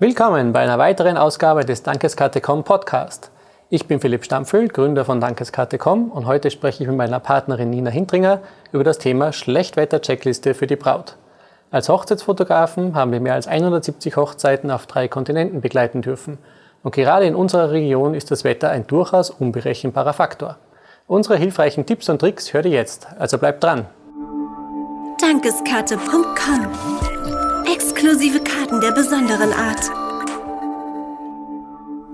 Willkommen 0.00 0.54
bei 0.54 0.60
einer 0.60 0.78
weiteren 0.78 1.18
Ausgabe 1.18 1.66
des 1.66 1.82
Dankeskarte.com 1.82 2.64
Podcast. 2.64 3.30
Ich 3.68 3.86
bin 3.86 4.00
Philipp 4.00 4.24
Stampfel, 4.24 4.68
Gründer 4.68 5.04
von 5.04 5.20
Dankeskarte.com 5.20 6.10
und 6.10 6.24
heute 6.24 6.50
spreche 6.50 6.82
ich 6.82 6.88
mit 6.88 6.96
meiner 6.96 7.20
Partnerin 7.20 7.68
Nina 7.68 7.90
Hintringer 7.90 8.40
über 8.72 8.82
das 8.82 8.96
Thema 8.96 9.34
Schlechtwetter-Checkliste 9.34 10.54
für 10.54 10.66
die 10.66 10.76
Braut. 10.76 11.16
Als 11.70 11.90
Hochzeitsfotografen 11.90 12.94
haben 12.94 13.12
wir 13.12 13.20
mehr 13.20 13.34
als 13.34 13.46
170 13.46 14.16
Hochzeiten 14.16 14.70
auf 14.70 14.86
drei 14.86 15.06
Kontinenten 15.06 15.60
begleiten 15.60 16.00
dürfen. 16.00 16.38
Und 16.82 16.94
gerade 16.94 17.26
in 17.26 17.34
unserer 17.34 17.70
Region 17.70 18.14
ist 18.14 18.30
das 18.30 18.42
Wetter 18.42 18.70
ein 18.70 18.86
durchaus 18.86 19.28
unberechenbarer 19.28 20.14
Faktor. 20.14 20.56
Unsere 21.08 21.36
hilfreichen 21.36 21.84
Tipps 21.84 22.08
und 22.08 22.20
Tricks 22.20 22.54
hört 22.54 22.64
ihr 22.64 22.72
jetzt, 22.72 23.06
also 23.18 23.36
bleibt 23.36 23.62
dran. 23.62 23.84
Dankeskarte.com 25.20 27.09
Exklusive 27.72 28.40
Karten 28.40 28.80
der 28.80 28.90
besonderen 28.90 29.52
Art. 29.52 29.90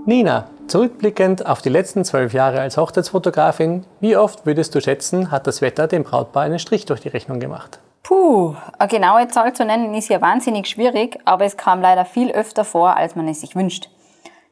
Nina, 0.05 0.51
zurückblickend 0.67 1.47
auf 1.47 1.63
die 1.63 1.71
letzten 1.71 2.05
zwölf 2.05 2.35
Jahre 2.35 2.61
als 2.61 2.77
Hochzeitsfotografin, 2.77 3.87
wie 4.01 4.19
oft 4.19 4.45
würdest 4.45 4.75
du 4.75 4.83
schätzen, 4.83 5.31
hat 5.31 5.47
das 5.47 5.63
Wetter 5.63 5.87
dem 5.87 6.05
Brautpaar 6.05 6.43
einen 6.43 6.59
Strich 6.59 6.85
durch 6.85 7.01
die 7.01 7.09
Rechnung 7.09 7.41
gemacht? 7.41 7.79
Puh, 8.03 8.55
eine 8.79 8.89
genaue 8.89 9.29
Zahl 9.29 9.55
zu 9.55 9.65
nennen 9.65 9.95
ist 9.95 10.11
ja 10.11 10.21
wahnsinnig 10.21 10.67
schwierig, 10.67 11.19
aber 11.25 11.47
es 11.47 11.57
kam 11.57 11.81
leider 11.81 12.05
viel 12.05 12.33
öfter 12.33 12.67
vor, 12.67 12.95
als 12.95 13.17
man 13.17 13.27
es 13.27 13.41
sich 13.41 13.57
wünscht. 13.57 13.89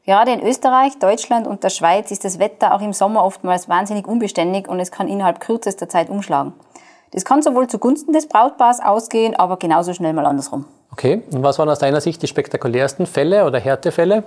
Gerade 0.07 0.33
in 0.33 0.43
Österreich, 0.43 0.99
Deutschland 0.99 1.47
und 1.47 1.65
der 1.65 1.71
Schweiz 1.71 2.13
ist 2.13 2.25
das 2.25 2.39
Wetter 2.39 2.73
auch 2.73 2.81
im 2.81 2.95
Sommer 2.95 3.25
oftmals 3.25 3.69
wahnsinnig 3.69 4.07
unbeständig 4.07 4.69
und 4.69 4.81
es 4.81 4.91
kann 4.91 5.09
innerhalb 5.09 5.41
kürzester 5.41 5.89
Zeit 5.89 6.09
umschlagen. 6.09 6.55
Das 7.15 7.25
kann 7.25 7.43
sowohl 7.43 7.69
zugunsten 7.69 8.13
des 8.13 8.27
Brautpaars 8.27 8.81
ausgehen, 8.81 9.37
aber 9.37 9.57
genauso 9.57 9.95
schnell 9.95 10.13
mal 10.13 10.27
andersrum. 10.27 10.65
Okay, 10.91 11.23
und 11.33 11.45
was 11.45 11.61
waren 11.61 11.69
aus 11.69 11.79
deiner 11.79 12.01
Sicht 12.01 12.21
die 12.23 12.27
spektakulärsten 12.27 13.07
Fälle 13.07 13.47
oder 13.47 13.61
Härtefälle? 13.61 14.25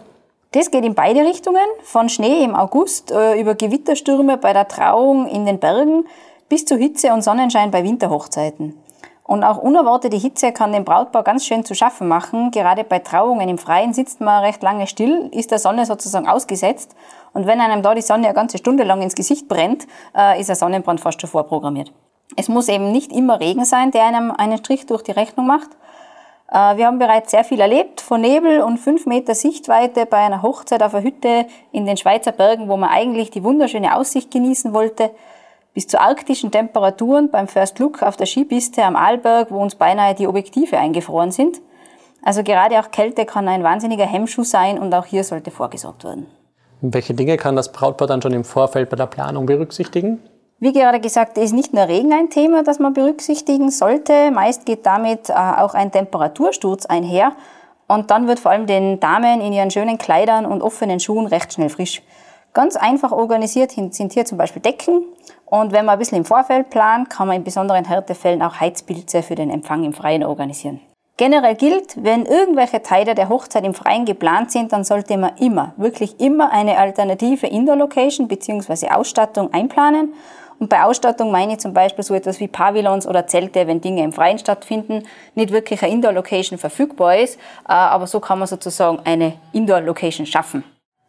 Das 0.53 0.71
geht 0.71 0.85
in 0.85 0.95
beide 0.95 1.21
Richtungen, 1.21 1.65
von 1.83 2.07
Schnee 2.07 2.45
im 2.45 2.55
August 2.55 3.11
äh, 3.11 3.39
über 3.39 3.55
Gewitterstürme 3.55 4.37
bei 4.37 4.53
der 4.53 4.69
Trauung 4.69 5.27
in 5.27 5.45
den 5.45 5.59
Bergen 5.59 6.05
bis 6.47 6.63
zu 6.63 6.77
Hitze 6.77 7.11
und 7.11 7.21
Sonnenschein 7.21 7.71
bei 7.71 7.83
Winterhochzeiten. 7.83 8.73
Und 9.23 9.43
auch 9.43 9.57
unerwartete 9.57 10.15
Hitze 10.15 10.53
kann 10.53 10.71
dem 10.71 10.85
Brautpaar 10.85 11.23
ganz 11.23 11.45
schön 11.45 11.65
zu 11.65 11.75
schaffen 11.75 12.07
machen. 12.07 12.51
Gerade 12.51 12.85
bei 12.85 12.99
Trauungen 12.99 13.49
im 13.49 13.57
Freien 13.57 13.93
sitzt 13.93 14.21
man 14.21 14.41
recht 14.45 14.63
lange 14.63 14.87
still, 14.87 15.29
ist 15.33 15.51
der 15.51 15.59
Sonne 15.59 15.85
sozusagen 15.85 16.29
ausgesetzt. 16.29 16.95
Und 17.33 17.45
wenn 17.45 17.59
einem 17.59 17.81
da 17.81 17.93
die 17.93 18.01
Sonne 18.01 18.27
eine 18.27 18.33
ganze 18.33 18.57
Stunde 18.57 18.85
lang 18.85 19.01
ins 19.01 19.15
Gesicht 19.15 19.49
brennt, 19.49 19.85
äh, 20.17 20.39
ist 20.39 20.49
ein 20.49 20.55
Sonnenbrand 20.55 21.01
fast 21.01 21.19
schon 21.19 21.29
vorprogrammiert. 21.29 21.91
Es 22.39 22.49
muss 22.49 22.69
eben 22.69 22.91
nicht 22.91 23.11
immer 23.11 23.39
Regen 23.39 23.65
sein, 23.65 23.89
der 23.89 24.05
einem 24.05 24.31
einen 24.31 24.59
Strich 24.59 24.85
durch 24.85 25.01
die 25.01 25.11
Rechnung 25.11 25.47
macht. 25.47 25.69
Äh, 26.51 26.77
wir 26.77 26.85
haben 26.85 26.99
bereits 26.99 27.31
sehr 27.31 27.43
viel 27.43 27.59
erlebt, 27.59 27.99
von 27.99 28.21
Nebel 28.21 28.61
und 28.61 28.77
fünf 28.77 29.07
Meter 29.07 29.33
Sichtweite 29.33 30.05
bei 30.05 30.17
einer 30.17 30.43
Hochzeit 30.43 30.83
auf 30.83 30.93
einer 30.93 31.03
Hütte 31.03 31.47
in 31.71 31.87
den 31.87 31.97
Schweizer 31.97 32.31
Bergen, 32.31 32.69
wo 32.69 32.77
man 32.77 32.89
eigentlich 32.89 33.31
die 33.31 33.43
wunderschöne 33.43 33.95
Aussicht 33.95 34.29
genießen 34.29 34.71
wollte, 34.71 35.09
bis 35.73 35.87
zu 35.87 35.99
arktischen 35.99 36.51
Temperaturen 36.51 37.31
beim 37.31 37.47
First 37.47 37.79
Look 37.79 38.03
auf 38.03 38.17
der 38.17 38.27
Skipiste 38.27 38.83
am 38.83 38.95
Arlberg, 38.95 39.51
wo 39.51 39.59
uns 39.59 39.73
beinahe 39.73 40.13
die 40.13 40.27
Objektive 40.27 40.77
eingefroren 40.77 41.31
sind. 41.31 41.59
Also 42.21 42.43
gerade 42.43 42.79
auch 42.79 42.91
Kälte 42.91 43.25
kann 43.25 43.47
ein 43.47 43.63
wahnsinniger 43.63 44.05
Hemmschuh 44.05 44.43
sein 44.43 44.77
und 44.77 44.93
auch 44.93 45.05
hier 45.05 45.23
sollte 45.23 45.49
vorgesorgt 45.49 46.03
werden. 46.03 46.27
Welche 46.81 47.15
Dinge 47.15 47.37
kann 47.37 47.55
das 47.55 47.71
Brautpaar 47.71 48.07
dann 48.07 48.21
schon 48.21 48.33
im 48.33 48.43
Vorfeld 48.43 48.91
bei 48.91 48.95
der 48.95 49.07
Planung 49.07 49.47
berücksichtigen? 49.47 50.19
Wie 50.59 50.73
gerade 50.73 50.99
gesagt, 50.99 51.37
ist 51.37 51.53
nicht 51.53 51.73
nur 51.73 51.87
Regen 51.87 52.11
ein 52.13 52.31
Thema, 52.31 52.63
das 52.63 52.79
man 52.79 52.93
berücksichtigen 52.93 53.69
sollte. 53.69 54.31
Meist 54.31 54.65
geht 54.65 54.87
damit 54.87 55.29
äh, 55.29 55.33
auch 55.33 55.75
ein 55.75 55.91
Temperatursturz 55.91 56.87
einher. 56.87 57.33
Und 57.87 58.09
dann 58.09 58.27
wird 58.27 58.39
vor 58.39 58.51
allem 58.51 58.65
den 58.65 58.99
Damen 58.99 59.39
in 59.39 59.53
ihren 59.53 59.69
schönen 59.69 59.99
Kleidern 59.99 60.47
und 60.47 60.63
offenen 60.63 60.99
Schuhen 60.99 61.27
recht 61.27 61.53
schnell 61.53 61.69
frisch. 61.69 62.01
Ganz 62.53 62.75
einfach 62.75 63.11
organisiert 63.11 63.71
sind 63.71 64.13
hier 64.13 64.25
zum 64.25 64.39
Beispiel 64.39 64.61
Decken. 64.63 65.03
Und 65.45 65.73
wenn 65.73 65.85
man 65.85 65.93
ein 65.93 65.99
bisschen 65.99 66.17
im 66.17 66.25
Vorfeld 66.25 66.71
plant, 66.71 67.11
kann 67.11 67.27
man 67.27 67.37
in 67.37 67.43
besonderen 67.43 67.85
Härtefällen 67.85 68.41
auch 68.41 68.59
Heizpilze 68.59 69.21
für 69.21 69.35
den 69.35 69.51
Empfang 69.51 69.83
im 69.83 69.93
Freien 69.93 70.23
organisieren. 70.23 70.81
Generell 71.17 71.55
gilt, 71.55 72.03
wenn 72.03 72.25
irgendwelche 72.25 72.81
Teile 72.83 73.15
der 73.15 73.29
Hochzeit 73.29 73.63
im 73.63 73.73
Freien 73.73 74.05
geplant 74.05 74.51
sind, 74.51 74.71
dann 74.71 74.83
sollte 74.83 75.17
man 75.17 75.35
immer, 75.37 75.73
wirklich 75.77 76.19
immer 76.19 76.51
eine 76.51 76.77
alternative 76.77 77.47
Indoor-Location 77.47 78.27
bzw. 78.27 78.89
Ausstattung 78.89 79.51
einplanen. 79.51 80.13
Und 80.59 80.69
bei 80.69 80.83
Ausstattung 80.83 81.31
meine 81.31 81.53
ich 81.53 81.59
zum 81.59 81.73
Beispiel 81.73 82.03
so 82.03 82.13
etwas 82.13 82.39
wie 82.39 82.47
Pavillons 82.47 83.07
oder 83.07 83.27
Zelte, 83.27 83.67
wenn 83.67 83.81
Dinge 83.81 84.03
im 84.03 84.11
Freien 84.11 84.39
stattfinden, 84.39 85.03
nicht 85.35 85.51
wirklich 85.51 85.83
eine 85.83 85.91
Indoor-Location 85.93 86.57
verfügbar 86.57 87.17
ist, 87.17 87.35
äh, 87.67 87.73
aber 87.73 88.07
so 88.07 88.19
kann 88.19 88.39
man 88.39 88.47
sozusagen 88.47 88.99
eine 89.05 89.33
Indoor-Location 89.53 90.25
schaffen. 90.25 90.63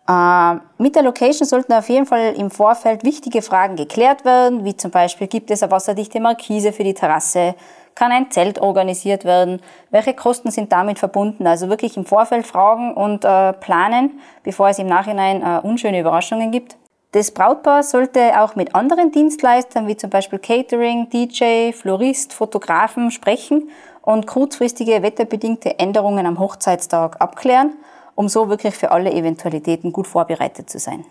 Äh, 0.07 0.55
mit 0.79 0.97
der 0.97 1.03
Location 1.03 1.47
sollten 1.47 1.73
auf 1.73 1.89
jeden 1.89 2.07
Fall 2.07 2.35
im 2.37 2.51
Vorfeld 2.51 3.05
wichtige 3.05 3.43
Fragen 3.43 3.77
geklärt 3.77 4.25
werden, 4.25 4.65
wie 4.65 4.77
zum 4.77 4.91
Beispiel, 4.91 5.27
gibt 5.27 5.51
es 5.51 5.63
eine 5.63 5.73
wasserdichte 5.73 6.21
Markise 6.21 6.73
für 6.73 6.85
die 6.85 6.95
Terrasse? 6.95 7.55
Kann 7.95 8.13
ein 8.13 8.31
Zelt 8.31 8.61
organisiert 8.61 9.25
werden? 9.25 9.61
Welche 9.91 10.15
Kosten 10.15 10.51
sind 10.51 10.71
damit 10.71 11.01
verbunden? 11.01 11.47
Also 11.47 11.69
wirklich 11.69 11.97
im 11.97 12.07
Vorfeld 12.07 12.47
fragen 12.47 12.95
und 12.95 13.25
äh, 13.25 13.53
planen, 13.55 14.21
bevor 14.45 14.69
es 14.69 14.79
im 14.79 14.87
Nachhinein 14.87 15.43
unschöne 15.63 15.99
Überraschungen 15.99 16.53
gibt. 16.53 16.78
Das 17.13 17.31
Brautpaar 17.31 17.83
sollte 17.83 18.41
auch 18.41 18.55
mit 18.55 18.75
anderen 18.75 19.13
Dienstleistern 19.13 19.87
wie 19.87 19.97
zum 19.97 20.11
Beispiel 20.11 20.39
Catering, 20.39 21.09
DJ, 21.09 21.73
Florist, 21.73 22.33
Fotografen 22.33 23.11
sprechen 23.11 23.71
und 24.03 24.27
kurzfristige 24.27 25.03
wetterbedingte 25.03 25.79
Änderungen 25.79 26.27
am 26.27 26.39
Hochzeitstag 26.39 27.21
abklären 27.21 27.73
um 28.19 28.29
so 28.29 28.49
wirklich 28.49 28.75
für 28.75 28.91
alle 28.91 29.13
Eventualitäten 29.13 29.93
gut 29.93 30.09
vorbereitet 30.09 30.69
zu 30.69 30.81
sein. 30.81 31.05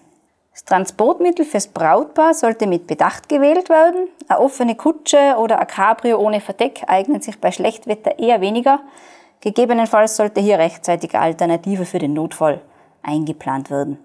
Das 0.51 0.65
Transportmittel 0.65 1.45
fürs 1.45 1.67
Brautpaar 1.67 2.33
sollte 2.33 2.67
mit 2.67 2.85
Bedacht 2.85 3.29
gewählt 3.29 3.69
werden. 3.69 4.09
Eine 4.27 4.41
offene 4.41 4.75
Kutsche 4.75 5.35
oder 5.37 5.57
ein 5.59 5.67
Cabrio 5.67 6.17
ohne 6.17 6.41
Verdeck 6.41 6.83
eignet 6.87 7.23
sich 7.23 7.39
bei 7.39 7.53
Schlechtwetter 7.53 8.19
eher 8.19 8.41
weniger. 8.41 8.81
Gegebenenfalls 9.39 10.17
sollte 10.17 10.41
hier 10.41 10.59
rechtzeitig 10.59 11.13
eine 11.13 11.23
Alternative 11.23 11.85
für 11.85 11.99
den 11.99 12.11
Notfall 12.11 12.59
eingeplant 13.03 13.69
werden. 13.71 13.99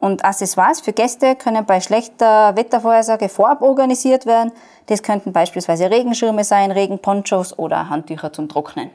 Und 0.00 0.24
Accessoires 0.24 0.80
für 0.80 0.94
Gäste 0.94 1.36
können 1.36 1.66
bei 1.66 1.80
schlechter 1.80 2.56
Wettervorhersage 2.56 3.28
vorab 3.28 3.60
organisiert 3.60 4.24
werden. 4.24 4.50
Das 4.86 5.02
könnten 5.02 5.32
beispielsweise 5.32 5.90
Regenschirme 5.90 6.42
sein, 6.42 6.70
Regenponchos 6.70 7.58
oder 7.58 7.90
Handtücher 7.90 8.32
zum 8.32 8.48
Trocknen. 8.48 8.90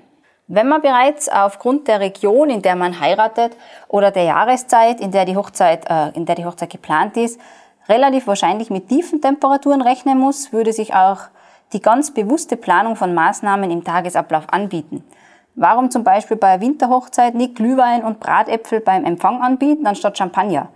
Wenn 0.48 0.68
man 0.68 0.82
bereits 0.82 1.30
aufgrund 1.30 1.88
der 1.88 2.00
Region, 2.00 2.50
in 2.50 2.64
der 2.64 2.76
man 2.76 3.00
heiratet 3.00 3.56
oder 3.88 4.10
der 4.10 4.24
Jahreszeit, 4.24 5.00
in 5.00 5.12
der 5.12 5.26
die 5.26 5.36
Hochzeit, 5.36 5.88
äh, 5.90 6.10
in 6.10 6.26
der 6.26 6.36
die 6.36 6.46
Hochzeit 6.46 6.72
geplant 6.72 7.18
ist, 7.18 7.40
relativ 7.88 8.26
wahrscheinlich 8.26 8.72
mit 8.72 8.90
tiefen 8.90 9.22
Temperaturen 9.22 9.82
rechnen 9.82 10.20
muss, 10.20 10.52
würde 10.54 10.74
sich 10.74 10.96
auch 10.96 11.20
die 11.74 11.82
ganz 11.82 12.12
bewusste 12.12 12.58
Planung 12.58 12.96
von 12.96 13.14
Maßnahmen 13.14 13.70
im 13.70 13.84
Tagesablauf 13.84 14.46
anbieten. 14.52 15.04
Warum 15.56 15.90
zum 15.90 16.04
Beispiel 16.04 16.36
bei 16.36 16.60
Winterhochzeit 16.60 17.34
nicht 17.34 17.56
Glühwein 17.56 18.04
und 18.04 18.20
Bratäpfel 18.20 18.82
beim 18.82 19.06
Empfang 19.06 19.42
anbieten, 19.42 19.88
anstatt 19.88 20.18
Champagner? 20.18 20.68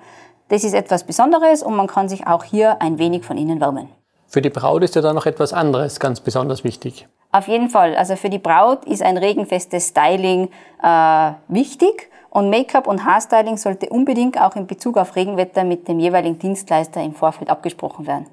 Das 0.47 0.63
ist 0.63 0.73
etwas 0.73 1.03
Besonderes 1.03 1.61
und 1.61 1.75
man 1.75 1.87
kann 1.87 2.07
sich 2.07 2.25
auch 2.27 2.45
hier 2.45 2.81
ein 2.81 2.97
wenig 2.97 3.25
von 3.25 3.37
innen 3.37 3.59
wärmen. 3.59 3.89
Für 4.27 4.41
die 4.41 4.49
Braut 4.49 4.83
ist 4.83 4.95
ja 4.95 5.01
dann 5.01 5.15
noch 5.15 5.25
etwas 5.25 5.51
anderes 5.51 5.99
ganz 5.99 6.21
besonders 6.21 6.63
wichtig. 6.63 7.07
Auf 7.31 7.47
jeden 7.47 7.69
Fall. 7.69 7.95
Also 7.95 8.15
für 8.15 8.29
die 8.29 8.39
Braut 8.39 8.85
ist 8.85 9.03
ein 9.03 9.17
regenfestes 9.17 9.89
Styling 9.89 10.49
äh, 10.81 11.31
wichtig 11.49 12.09
und 12.29 12.49
Make-up 12.49 12.87
und 12.87 13.03
Haarstyling 13.03 13.57
sollte 13.57 13.89
unbedingt 13.89 14.39
auch 14.39 14.55
in 14.55 14.65
Bezug 14.65 14.97
auf 14.97 15.15
Regenwetter 15.15 15.65
mit 15.65 15.87
dem 15.87 15.99
jeweiligen 15.99 16.39
Dienstleister 16.39 17.01
im 17.01 17.13
Vorfeld 17.13 17.49
abgesprochen 17.49 18.07
werden. 18.07 18.27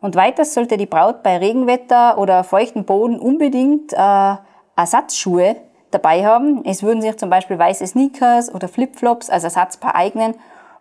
Und 0.00 0.16
weiters 0.16 0.52
sollte 0.52 0.76
die 0.76 0.86
Braut 0.86 1.22
bei 1.22 1.38
Regenwetter 1.38 2.18
oder 2.18 2.42
feuchten 2.42 2.84
Boden 2.84 3.18
unbedingt 3.18 3.92
äh, 3.92 4.34
Ersatzschuhe 4.76 5.56
dabei 5.90 6.26
haben. 6.26 6.64
Es 6.64 6.82
würden 6.82 7.02
sich 7.02 7.16
zum 7.16 7.30
Beispiel 7.30 7.58
weiße 7.58 7.86
Sneakers 7.86 8.52
oder 8.52 8.68
Flipflops 8.68 9.30
als 9.30 9.44
Ersatzpaar 9.44 9.94
eignen, 9.94 10.34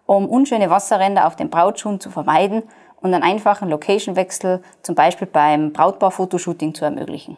um 0.06 0.28
unschöne 0.28 0.70
Wasserränder 0.70 1.28
auf 1.28 1.36
den 1.36 1.50
Brautschuhen 1.50 2.00
zu 2.00 2.10
vermeiden 2.10 2.64
und 3.02 3.14
einen 3.14 3.24
einfachen 3.24 3.70
Location-Wechsel 3.70 4.62
zum 4.82 4.96
Beispiel 4.96 5.28
beim 5.28 5.74
Brautpaar-Fotoshooting 5.74 6.74
zu 6.74 6.86
ermöglichen. 6.86 7.38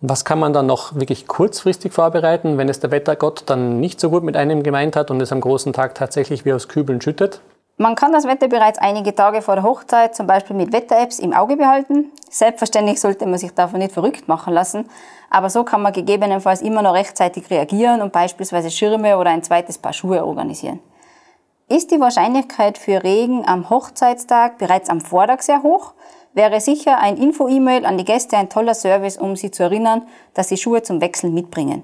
Was 0.00 0.24
kann 0.26 0.38
man 0.38 0.52
dann 0.52 0.66
noch 0.66 0.94
wirklich 0.96 1.26
kurzfristig 1.26 1.94
vorbereiten, 1.94 2.58
wenn 2.58 2.68
es 2.68 2.78
der 2.78 2.90
Wettergott 2.90 3.44
dann 3.46 3.80
nicht 3.80 4.00
so 4.00 4.10
gut 4.10 4.22
mit 4.22 4.36
einem 4.36 4.62
gemeint 4.62 4.96
hat 4.96 5.10
und 5.10 5.20
es 5.22 5.32
am 5.32 5.40
großen 5.40 5.72
Tag 5.72 5.94
tatsächlich 5.94 6.44
wie 6.44 6.52
aus 6.52 6.68
Kübeln 6.68 7.00
schüttet? 7.00 7.40
Man 7.76 7.96
kann 7.96 8.12
das 8.12 8.24
Wetter 8.24 8.46
bereits 8.46 8.78
einige 8.78 9.16
Tage 9.16 9.42
vor 9.42 9.56
der 9.56 9.64
Hochzeit 9.64 10.14
zum 10.14 10.28
Beispiel 10.28 10.54
mit 10.54 10.72
Wetter-Apps 10.72 11.18
im 11.18 11.32
Auge 11.32 11.56
behalten. 11.56 12.12
Selbstverständlich 12.30 13.00
sollte 13.00 13.26
man 13.26 13.36
sich 13.36 13.52
davon 13.52 13.80
nicht 13.80 13.90
verrückt 13.90 14.28
machen 14.28 14.54
lassen, 14.54 14.88
aber 15.28 15.50
so 15.50 15.64
kann 15.64 15.82
man 15.82 15.92
gegebenenfalls 15.92 16.62
immer 16.62 16.82
noch 16.82 16.94
rechtzeitig 16.94 17.50
reagieren 17.50 18.00
und 18.00 18.12
beispielsweise 18.12 18.70
Schirme 18.70 19.18
oder 19.18 19.30
ein 19.30 19.42
zweites 19.42 19.78
Paar 19.78 19.92
Schuhe 19.92 20.24
organisieren. 20.24 20.78
Ist 21.68 21.90
die 21.90 21.98
Wahrscheinlichkeit 21.98 22.78
für 22.78 23.02
Regen 23.02 23.44
am 23.44 23.68
Hochzeitstag 23.70 24.58
bereits 24.58 24.88
am 24.88 25.00
Vortag 25.00 25.42
sehr 25.42 25.64
hoch, 25.64 25.94
wäre 26.32 26.60
sicher 26.60 26.98
ein 26.98 27.16
Info-E-Mail 27.16 27.86
an 27.86 27.98
die 27.98 28.04
Gäste 28.04 28.36
ein 28.36 28.50
toller 28.50 28.74
Service, 28.74 29.16
um 29.16 29.34
sie 29.34 29.50
zu 29.50 29.64
erinnern, 29.64 30.02
dass 30.34 30.48
sie 30.48 30.58
Schuhe 30.58 30.82
zum 30.82 31.00
Wechseln 31.00 31.34
mitbringen. 31.34 31.82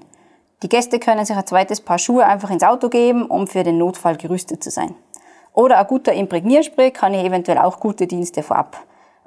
Die 0.63 0.69
Gäste 0.69 0.99
können 0.99 1.25
sich 1.25 1.35
ein 1.35 1.47
zweites 1.47 1.81
Paar 1.81 1.99
Schuhe 1.99 2.25
einfach 2.25 2.49
ins 2.49 2.63
Auto 2.63 2.87
geben, 2.87 3.25
um 3.25 3.47
für 3.47 3.63
den 3.63 3.77
Notfall 3.77 4.15
gerüstet 4.15 4.63
zu 4.63 4.69
sein. 4.69 4.95
Oder 5.53 5.79
ein 5.79 5.87
guter 5.87 6.13
Imprägnierspray 6.13 6.91
kann 6.91 7.13
ich 7.13 7.23
eventuell 7.23 7.57
auch 7.57 7.79
gute 7.79 8.07
Dienste 8.07 8.43
vorab 8.43 8.77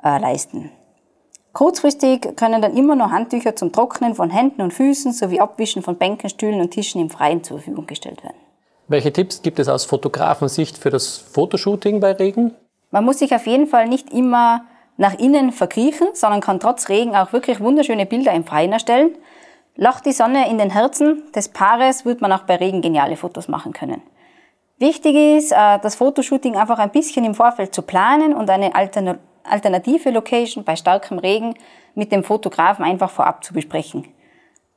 äh, 0.02 0.18
leisten. 0.18 0.70
Kurzfristig 1.52 2.36
können 2.36 2.62
dann 2.62 2.76
immer 2.76 2.96
noch 2.96 3.10
Handtücher 3.12 3.54
zum 3.54 3.70
Trocknen 3.70 4.14
von 4.14 4.30
Händen 4.30 4.60
und 4.60 4.72
Füßen 4.72 5.12
sowie 5.12 5.38
Abwischen 5.38 5.82
von 5.82 5.96
Bänken, 5.96 6.28
Stühlen 6.28 6.60
und 6.60 6.70
Tischen 6.70 7.00
im 7.00 7.10
Freien 7.10 7.44
zur 7.44 7.58
Verfügung 7.58 7.86
gestellt 7.86 8.24
werden. 8.24 8.36
Welche 8.88 9.12
Tipps 9.12 9.40
gibt 9.40 9.58
es 9.58 9.68
aus 9.68 9.84
Fotografensicht 9.84 10.76
für 10.76 10.90
das 10.90 11.16
Fotoshooting 11.16 12.00
bei 12.00 12.12
Regen? 12.12 12.54
Man 12.90 13.04
muss 13.04 13.20
sich 13.20 13.34
auf 13.34 13.46
jeden 13.46 13.66
Fall 13.66 13.88
nicht 13.88 14.12
immer 14.12 14.64
nach 14.96 15.18
innen 15.18 15.52
verkriechen, 15.52 16.08
sondern 16.12 16.40
kann 16.40 16.60
trotz 16.60 16.88
Regen 16.88 17.14
auch 17.14 17.32
wirklich 17.32 17.60
wunderschöne 17.60 18.06
Bilder 18.06 18.32
im 18.32 18.44
Freien 18.44 18.72
erstellen. 18.72 19.16
Lacht 19.76 20.06
die 20.06 20.12
Sonne 20.12 20.50
in 20.50 20.58
den 20.58 20.70
Herzen 20.70 21.22
des 21.34 21.48
Paares, 21.48 22.04
wird 22.04 22.20
man 22.20 22.32
auch 22.32 22.42
bei 22.42 22.56
Regen 22.56 22.82
geniale 22.82 23.16
Fotos 23.16 23.48
machen 23.48 23.72
können. 23.72 24.02
Wichtig 24.78 25.14
ist, 25.14 25.52
äh, 25.52 25.78
das 25.78 25.94
Fotoshooting 25.94 26.56
einfach 26.56 26.78
ein 26.78 26.90
bisschen 26.90 27.24
im 27.24 27.34
Vorfeld 27.34 27.74
zu 27.74 27.82
planen 27.82 28.34
und 28.34 28.50
eine 28.50 28.72
alternative 29.44 30.10
Location 30.10 30.64
bei 30.64 30.74
starkem 30.74 31.18
Regen 31.18 31.54
mit 31.94 32.10
dem 32.10 32.24
Fotografen 32.24 32.84
einfach 32.84 33.10
vorab 33.10 33.44
zu 33.44 33.54
besprechen. 33.54 34.08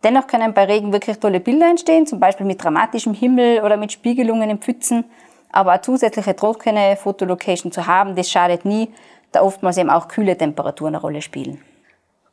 Dennoch 0.04 0.28
können 0.28 0.54
bei 0.54 0.66
Regen 0.66 0.94
wirklich 0.94 1.18
tolle 1.20 1.40
Bilder 1.40 1.68
entstehen, 1.70 2.06
zum 2.06 2.20
Beispiel 2.20 2.46
mit 2.46 2.64
dramatischem 2.64 3.14
Himmel 3.14 3.64
oder 3.64 3.78
mit 3.78 3.92
Spiegelungen 3.92 4.50
in 4.50 4.60
Pfützen. 4.60 5.06
Aber 5.52 5.72
eine 5.72 5.82
zusätzliche 5.82 6.36
trockene 6.36 6.96
Fotolocation 6.98 7.72
zu 7.72 7.88
haben, 7.88 8.16
das 8.16 8.30
schadet 8.30 8.66
nie, 8.66 8.94
da 9.32 9.42
oftmals 9.42 9.78
eben 9.78 9.90
auch 9.90 10.08
kühle 10.08 10.38
Temperaturen 10.38 10.94
eine 10.94 11.02
Rolle 11.02 11.22
spielen. 11.24 11.64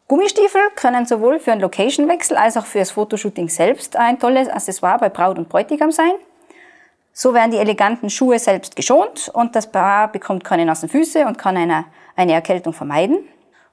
Gummistiefel 0.06 0.60
können 0.76 1.06
sowohl 1.06 1.38
für 1.38 1.52
einen 1.52 1.62
Location-Wechsel 1.62 2.36
als 2.36 2.58
auch 2.58 2.66
für 2.66 2.80
das 2.80 2.90
Fotoshooting 2.90 3.48
selbst 3.48 3.96
ein 3.96 4.18
tolles 4.18 4.48
Accessoire 4.48 4.98
bei 4.98 5.08
Braut 5.08 5.38
und 5.38 5.48
Bräutigam 5.48 5.90
sein. 5.90 6.12
So 7.16 7.32
werden 7.32 7.52
die 7.52 7.58
eleganten 7.58 8.10
Schuhe 8.10 8.40
selbst 8.40 8.74
geschont 8.74 9.30
und 9.32 9.54
das 9.54 9.70
Paar 9.70 10.10
bekommt 10.10 10.42
keine 10.42 10.66
nassen 10.66 10.88
Füße 10.88 11.24
und 11.26 11.38
kann 11.38 11.56
eine, 11.56 11.84
eine 12.16 12.32
Erkältung 12.32 12.72
vermeiden. 12.72 13.18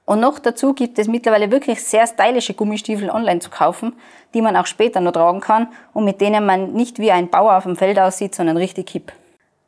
Und 0.04 0.20
noch 0.20 0.38
dazu 0.38 0.74
gibt 0.74 0.96
es 1.00 1.08
mittlerweile 1.08 1.50
wirklich 1.50 1.82
sehr 1.82 2.06
stylische 2.06 2.54
Gummistiefel 2.54 3.10
online 3.10 3.40
zu 3.40 3.50
kaufen, 3.50 3.94
die 4.32 4.42
man 4.42 4.56
auch 4.56 4.66
später 4.66 5.00
noch 5.00 5.10
tragen 5.10 5.40
kann 5.40 5.66
und 5.92 6.04
mit 6.04 6.20
denen 6.20 6.46
man 6.46 6.72
nicht 6.72 7.00
wie 7.00 7.10
ein 7.10 7.30
Bauer 7.30 7.56
auf 7.56 7.64
dem 7.64 7.74
Feld 7.74 7.98
aussieht, 7.98 8.32
sondern 8.32 8.56
richtig 8.56 8.90
hip. 8.90 9.12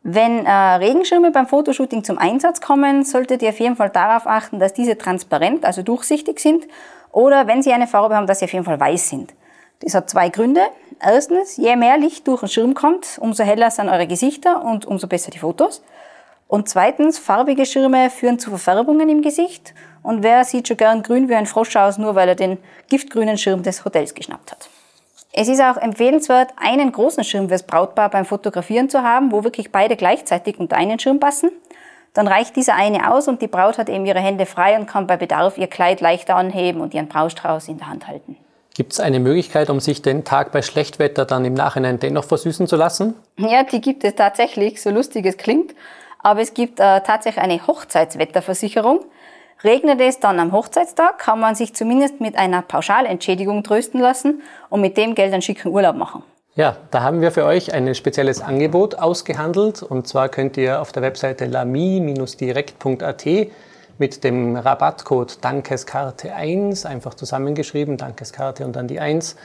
Wenn 0.05 0.47
äh, 0.47 0.53
Regenschirme 0.53 1.32
beim 1.32 1.49
Fotoshooting 1.49 2.05
zum 2.05 2.17
Einsatz 2.17 2.61
kommen, 2.61 3.05
solltet 3.05 3.43
ihr 3.43 3.49
auf 3.49 3.59
jeden 3.59 3.75
Fall 3.75 3.91
darauf 3.91 4.29
achten, 4.29 4.61
dass 4.61 4.73
diese 4.73 4.97
transparent, 4.97 5.65
also 5.65 5.82
durchsichtig 5.82 6.38
sind 6.38 6.65
oder 7.11 7.49
wenn 7.49 7.61
sie 7.61 7.73
eine 7.73 7.88
Farbe 7.88 8.15
haben, 8.15 8.29
dass 8.29 8.38
sie 8.38 8.44
auf 8.44 8.53
jeden 8.53 8.65
Fall 8.67 8.79
weiß 8.79 9.09
sind. 9.09 9.35
Das 9.81 9.94
hat 9.94 10.11
zwei 10.11 10.29
Gründe. 10.29 10.62
Erstens, 11.00 11.56
je 11.56 11.76
mehr 11.76 11.99
Licht 11.99 12.26
durch 12.26 12.41
den 12.41 12.49
Schirm 12.49 12.75
kommt, 12.75 13.19
umso 13.21 13.44
heller 13.44 13.71
sind 13.71 13.88
eure 13.88 14.06
Gesichter 14.06 14.65
und 14.65 14.87
umso 14.87 15.06
besser 15.06 15.31
die 15.31 15.38
Fotos. 15.38 15.82
Und 16.47 16.69
zweitens, 16.69 17.19
farbige 17.19 17.67
Schirme 17.67 18.11
führen 18.11 18.38
zu 18.38 18.50
Verfärbungen 18.50 19.09
im 19.09 19.23
Gesicht 19.23 19.75
und 20.03 20.23
wer 20.23 20.44
sieht 20.44 20.69
schon 20.69 20.76
gern 20.76 21.03
grün 21.03 21.29
wie 21.29 21.35
ein 21.35 21.47
Frosch 21.47 21.75
aus, 21.76 21.99
nur 21.99 22.15
weil 22.15 22.29
er 22.29 22.35
den 22.35 22.59
giftgrünen 22.88 23.38
Schirm 23.38 23.62
des 23.62 23.85
Hotels 23.85 24.15
geschnappt 24.15 24.53
hat. 24.53 24.69
Es 25.32 25.49
ist 25.49 25.61
auch 25.61 25.79
empfehlenswert, 25.79 26.53
einen 26.56 26.93
großen 26.93 27.25
Schirm 27.25 27.49
fürs 27.49 27.65
Brautpaar 27.65 28.11
beim 28.11 28.25
Fotografieren 28.25 28.88
zu 28.88 29.03
haben, 29.03 29.32
wo 29.32 29.43
wirklich 29.43 29.73
beide 29.73 29.97
gleichzeitig 29.97 30.61
unter 30.61 30.77
einen 30.77 30.99
Schirm 31.00 31.19
passen. 31.19 31.50
Dann 32.12 32.29
reicht 32.29 32.55
dieser 32.55 32.77
eine 32.77 33.11
aus 33.11 33.27
und 33.27 33.43
die 33.43 33.49
Braut 33.49 33.79
hat 33.79 33.88
eben 33.88 34.06
ihre 34.06 34.20
Hände 34.20 34.47
frei 34.47 34.79
und 34.79 34.87
kann 34.87 35.09
bei 35.09 35.17
Bedarf 35.17 35.59
ihr 35.59 35.67
Kleid 35.67 36.00
leichter 36.00 36.37
anheben 36.37 36.81
und 36.81 36.94
ihren 36.94 37.09
Braustrauß 37.09 37.67
in 37.67 37.79
der 37.79 37.88
Hand 37.88 38.06
halten. 38.06 38.37
Gibt 38.75 38.93
es 38.93 38.99
eine 39.00 39.21
Möglichkeit, 39.21 39.71
um 39.71 39.79
sich 39.79 40.03
den 40.03 40.25
Tag 40.25 40.50
bei 40.50 40.61
Schlechtwetter 40.61 41.25
dann 41.25 41.44
im 41.44 41.55
Nachhinein 41.55 42.00
dennoch 42.00 42.25
versüßen 42.25 42.67
zu 42.67 42.75
lassen? 42.75 43.15
Ja, 43.38 43.62
die 43.62 43.81
gibt 43.81 44.03
es 44.03 44.17
tatsächlich, 44.17 44.82
so 44.82 44.91
lustig 44.91 45.25
es 45.26 45.37
klingt. 45.37 45.75
Aber 46.19 46.41
es 46.41 46.55
gibt 46.55 46.81
äh, 46.81 47.00
tatsächlich 47.03 47.44
eine 47.44 47.65
Hochzeitswetterversicherung. 47.67 49.05
Regnet 49.62 50.00
es 50.00 50.19
dann 50.19 50.41
am 50.41 50.50
Hochzeitstag, 50.50 51.21
kann 51.21 51.38
man 51.38 51.55
sich 51.55 51.73
zumindest 51.75 52.21
mit 52.21 52.37
einer 52.37 52.62
Pauschalentschädigung 52.62 53.62
trösten 53.62 54.00
lassen 54.00 54.43
und 54.71 54.81
mit 54.81 54.97
dem 54.97 55.15
Geld 55.15 55.32
einen 55.32 55.43
schicken 55.43 55.69
Urlaub 55.69 55.94
machen. 55.94 56.25
Ja, 56.56 56.77
da 56.91 57.03
haben 57.03 57.20
wir 57.20 57.31
für 57.31 57.44
euch 57.44 57.73
ein 57.73 57.94
spezielles 57.94 58.41
Angebot 58.41 58.97
ausgehandelt. 58.97 59.85
Und 59.85 60.09
zwar 60.09 60.29
könnt 60.29 60.56
ihr 60.56 60.81
auf 60.81 60.91
der 60.91 61.03
Webseite 61.03 61.44
lami-direkt.at 61.47 63.27
mit 63.99 64.25
dem 64.25 64.56
Rabattcode 64.56 65.38
Dankeskarte1, 65.43 66.87
einfach 66.87 67.14
zusammengeschrieben, 67.14 67.96
Dankeskarte 67.96 68.64
und 68.64 68.75
dann 68.76 68.88
die 68.88 69.00
1, 69.00 69.37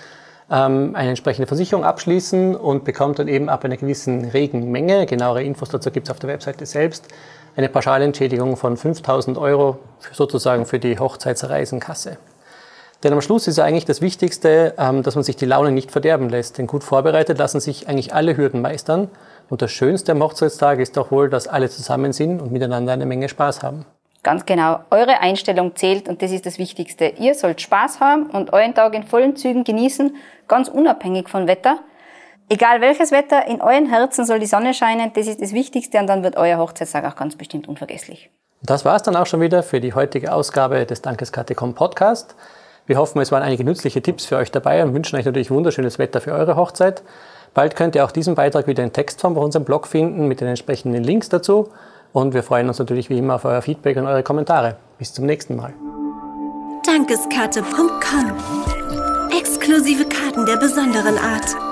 ähm, 0.52 0.96
eine 0.96 1.10
entsprechende 1.10 1.48
Versicherung 1.48 1.84
abschließen 1.84 2.56
und 2.56 2.84
bekommt 2.84 3.20
dann 3.20 3.28
eben 3.28 3.50
ab 3.50 3.66
einer 3.66 3.78
gewissen 3.78 4.26
Regenmenge, 4.26 5.06
genauere 5.06 5.44
Infos 5.44 5.70
dazu 5.70 5.92
gibt 5.92 6.08
es 6.08 6.12
auf 6.12 6.20
der 6.20 6.30
Webseite 6.30 6.66
selbst, 6.66 7.08
eine 7.56 7.70
Pauschalentschädigung 7.70 8.58
von 8.58 8.78
5000 8.78 9.38
Euro 9.38 9.80
sozusagen 10.12 10.66
für 10.66 10.80
die 10.80 10.98
Hochzeitsreisenkasse. 10.98 12.18
Denn 13.04 13.14
am 13.14 13.22
Schluss 13.22 13.48
ist 13.48 13.60
eigentlich 13.60 13.86
das 13.86 14.02
Wichtigste, 14.02 14.74
ähm, 14.78 15.04
dass 15.04 15.16
man 15.16 15.24
sich 15.24 15.38
die 15.38 15.46
Laune 15.46 15.72
nicht 15.72 15.92
verderben 15.92 16.30
lässt. 16.30 16.58
Denn 16.58 16.68
gut 16.68 16.84
vorbereitet 16.84 17.38
lassen 17.38 17.62
sich 17.62 17.88
eigentlich 17.88 18.14
alle 18.14 18.36
Hürden 18.36 18.62
meistern. 18.62 19.10
Und 19.50 19.62
das 19.62 19.72
Schönste 19.72 20.12
am 20.12 20.22
Hochzeitstag 20.22 20.80
ist 20.80 20.98
doch 20.98 21.10
wohl, 21.10 21.30
dass 21.30 21.48
alle 21.48 21.70
zusammen 21.70 22.12
sind 22.12 22.42
und 22.42 22.52
miteinander 22.52 22.92
eine 22.92 23.06
Menge 23.06 23.30
Spaß 23.30 23.64
haben. 23.64 23.86
Ganz 24.22 24.46
genau. 24.46 24.80
Eure 24.90 25.22
Einstellung 25.22 25.76
zählt 25.76 26.10
und 26.10 26.22
das 26.22 26.32
ist 26.32 26.46
das 26.46 26.58
Wichtigste. 26.58 27.14
Ihr 27.20 27.36
sollt 27.36 27.62
Spaß 27.62 28.02
haben 28.02 28.28
und 28.28 28.52
euren 28.52 28.74
Tag 28.74 28.94
in 28.94 29.04
vollen 29.04 29.36
Zügen 29.36 29.64
genießen, 29.64 30.16
ganz 30.48 30.68
unabhängig 30.68 31.30
von 31.30 31.48
Wetter. 31.48 31.80
Egal 32.50 32.82
welches 32.82 33.12
Wetter, 33.12 33.48
in 33.48 33.62
euren 33.62 33.88
Herzen 33.88 34.26
soll 34.26 34.40
die 34.40 34.46
Sonne 34.46 34.74
scheinen, 34.74 35.14
das 35.14 35.28
ist 35.28 35.42
das 35.42 35.54
Wichtigste 35.54 36.00
und 36.00 36.08
dann 36.08 36.24
wird 36.24 36.36
euer 36.36 36.58
Hochzeitstag 36.58 37.06
auch 37.06 37.16
ganz 37.16 37.36
bestimmt 37.36 37.68
unvergesslich. 37.68 38.30
Das 38.62 38.84
war 38.84 38.96
es 38.96 39.04
dann 39.04 39.16
auch 39.16 39.26
schon 39.26 39.40
wieder 39.40 39.64
für 39.64 39.80
die 39.80 39.94
heutige 39.94 40.34
Ausgabe 40.34 40.86
des 40.86 41.02
Dankeskarte.com 41.02 41.76
Podcast. 41.76 42.36
Wir 42.88 42.98
hoffen, 42.98 43.22
es 43.22 43.32
waren 43.32 43.44
einige 43.44 43.64
nützliche 43.64 44.02
Tipps 44.02 44.26
für 44.26 44.36
euch 44.36 44.52
dabei 44.52 44.84
und 44.84 44.94
wünschen 44.94 45.16
euch 45.16 45.26
natürlich 45.26 45.52
wunderschönes 45.52 46.00
Wetter 46.00 46.20
für 46.20 46.34
eure 46.34 46.56
Hochzeit. 46.56 47.04
Bald 47.54 47.76
könnt 47.76 47.96
ihr 47.96 48.04
auch 48.04 48.12
diesen 48.12 48.36
Beitrag 48.36 48.68
wieder 48.68 48.84
in 48.84 48.92
Textform 48.92 49.36
bei 49.36 49.42
unserem 49.42 49.64
Blog 49.64 49.88
finden 49.88 50.28
mit 50.28 50.42
den 50.42 50.48
entsprechenden 50.48 51.04
Links 51.04 51.30
dazu. 51.30 51.70
Und 52.14 52.34
wir 52.34 52.44
freuen 52.44 52.68
uns 52.68 52.80
natürlich 52.80 53.10
wie 53.10 53.18
immer 53.18 53.36
auf 53.36 53.46
euer 53.46 53.62
Feedback 53.62 53.98
und 53.98 54.08
eure 54.08 54.24
Kommentare. 54.24 54.78
Bis 54.98 55.14
zum 55.14 55.26
nächsten 55.26 55.56
Mal. 55.56 55.74
Dankeskarte.com 56.86 58.34
Exklusive 59.38 60.06
Karten 60.06 60.46
der 60.46 60.58
besonderen 60.58 61.18
Art. 61.18 61.69